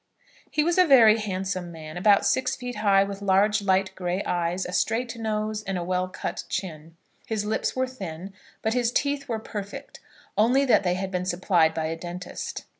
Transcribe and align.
He 0.49 0.63
was 0.63 0.79
a 0.79 0.87
very 0.87 1.19
handsome 1.19 1.71
man, 1.71 1.95
about 1.95 2.25
six 2.25 2.55
feet 2.55 2.77
high, 2.77 3.03
with 3.03 3.21
large 3.21 3.61
light 3.61 3.93
grey 3.93 4.23
eyes, 4.23 4.65
a 4.65 4.73
straight 4.73 5.15
nose, 5.15 5.61
and 5.61 5.77
a 5.77 5.83
well 5.83 6.07
cut 6.07 6.43
chin. 6.49 6.97
His 7.27 7.45
lips 7.45 7.75
were 7.75 7.85
thin, 7.85 8.33
but 8.63 8.73
his 8.73 8.91
teeth 8.91 9.29
were 9.29 9.37
perfect, 9.37 9.99
only 10.35 10.65
that 10.65 10.81
they 10.83 10.95
had 10.95 11.11
been 11.11 11.25
supplied 11.25 11.75
by 11.75 11.85
a 11.85 11.95
dentist. 11.95 12.65